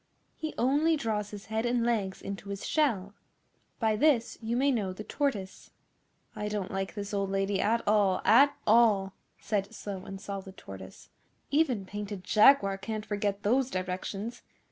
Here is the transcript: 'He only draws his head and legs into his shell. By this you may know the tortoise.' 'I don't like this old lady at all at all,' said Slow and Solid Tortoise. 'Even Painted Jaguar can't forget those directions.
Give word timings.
'He 0.35 0.55
only 0.57 0.97
draws 0.97 1.29
his 1.29 1.45
head 1.45 1.63
and 1.63 1.85
legs 1.85 2.23
into 2.23 2.49
his 2.49 2.65
shell. 2.65 3.13
By 3.79 3.95
this 3.95 4.35
you 4.41 4.57
may 4.57 4.71
know 4.71 4.93
the 4.93 5.03
tortoise.' 5.03 5.69
'I 6.35 6.47
don't 6.47 6.71
like 6.71 6.95
this 6.95 7.13
old 7.13 7.29
lady 7.29 7.61
at 7.61 7.87
all 7.87 8.19
at 8.25 8.57
all,' 8.65 9.13
said 9.39 9.71
Slow 9.75 10.05
and 10.05 10.19
Solid 10.19 10.57
Tortoise. 10.57 11.09
'Even 11.51 11.85
Painted 11.85 12.23
Jaguar 12.23 12.79
can't 12.79 13.05
forget 13.05 13.43
those 13.43 13.69
directions. 13.69 14.41